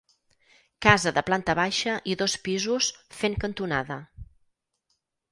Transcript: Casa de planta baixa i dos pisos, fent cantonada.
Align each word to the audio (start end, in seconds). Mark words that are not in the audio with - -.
Casa 0.85 1.11
de 1.17 1.21
planta 1.25 1.55
baixa 1.59 1.93
i 2.11 2.15
dos 2.21 2.35
pisos, 2.47 2.87
fent 3.19 3.35
cantonada. 3.43 3.99